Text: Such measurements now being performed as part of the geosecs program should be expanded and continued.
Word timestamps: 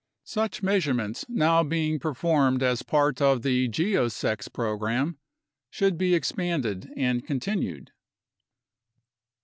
Such 0.25 0.63
measurements 0.63 1.25
now 1.29 1.61
being 1.63 1.99
performed 1.99 2.63
as 2.63 2.81
part 2.81 3.21
of 3.21 3.43
the 3.43 3.69
geosecs 3.69 4.51
program 4.51 5.19
should 5.69 5.95
be 5.95 6.15
expanded 6.15 6.89
and 6.97 7.23
continued. 7.23 7.91